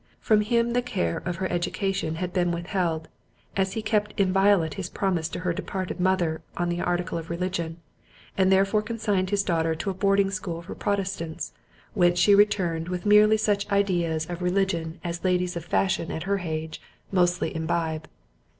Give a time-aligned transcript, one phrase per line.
[0.19, 3.07] From him the care of her education had been with held,
[3.55, 7.77] as he kept inviolate his promise to her departed mother on the article of religion,
[8.35, 11.53] and therefore consigned his daughter to a boarding school for Protestants,
[11.93, 16.39] whence she returned with merely such ideas of religion as ladies of fashion at her
[16.39, 16.81] age
[17.11, 18.07] mostly imbibe.